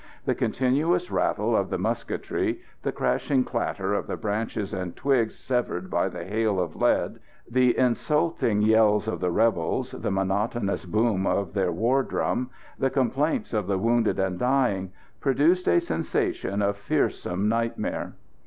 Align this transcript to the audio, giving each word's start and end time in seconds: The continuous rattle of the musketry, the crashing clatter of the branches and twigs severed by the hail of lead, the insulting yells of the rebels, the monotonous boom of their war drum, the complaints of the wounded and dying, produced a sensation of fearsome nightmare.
The 0.25 0.33
continuous 0.33 1.11
rattle 1.11 1.55
of 1.55 1.69
the 1.69 1.77
musketry, 1.77 2.59
the 2.81 2.91
crashing 2.91 3.43
clatter 3.43 3.93
of 3.93 4.07
the 4.07 4.17
branches 4.17 4.73
and 4.73 4.95
twigs 4.95 5.35
severed 5.37 5.91
by 5.91 6.09
the 6.09 6.23
hail 6.23 6.59
of 6.59 6.75
lead, 6.75 7.19
the 7.47 7.77
insulting 7.77 8.63
yells 8.63 9.07
of 9.07 9.19
the 9.19 9.29
rebels, 9.29 9.91
the 9.91 10.09
monotonous 10.09 10.85
boom 10.85 11.27
of 11.27 11.53
their 11.53 11.71
war 11.71 12.01
drum, 12.01 12.49
the 12.79 12.89
complaints 12.89 13.53
of 13.53 13.67
the 13.67 13.77
wounded 13.77 14.17
and 14.17 14.39
dying, 14.39 14.91
produced 15.19 15.67
a 15.67 15.79
sensation 15.79 16.63
of 16.63 16.77
fearsome 16.77 17.47
nightmare. 17.47 18.13